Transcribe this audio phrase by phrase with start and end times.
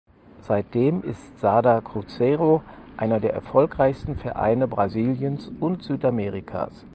[0.41, 2.63] Seitdem ist "Sada Cruzeiro"
[2.97, 6.85] einer der erfolgreichsten Vereine Brasiliens und Südamerikas.